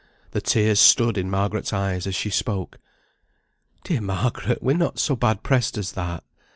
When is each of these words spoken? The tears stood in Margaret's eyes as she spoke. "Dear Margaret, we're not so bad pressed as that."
The 0.31 0.41
tears 0.41 0.79
stood 0.79 1.15
in 1.15 1.29
Margaret's 1.29 1.71
eyes 1.73 2.07
as 2.07 2.15
she 2.15 2.31
spoke. 2.31 2.79
"Dear 3.83 4.01
Margaret, 4.01 4.57
we're 4.59 4.75
not 4.75 4.97
so 4.97 5.15
bad 5.15 5.43
pressed 5.43 5.77
as 5.77 5.91
that." 5.91 6.23